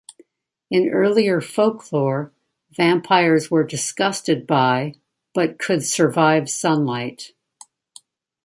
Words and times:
In 0.71 0.89
earlier 0.89 1.41
folklore, 1.41 2.33
vampires 2.71 3.51
were 3.51 3.63
disgusted 3.63 4.47
by, 4.47 4.95
but 5.35 5.59
could 5.59 5.83
survive 5.83 6.49
sunlight. 6.49 7.33